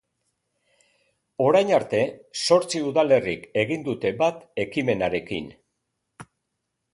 [1.47, 1.99] Orain arte,
[2.47, 5.53] zortzi udalerrik egin dute bat ekimenarekin.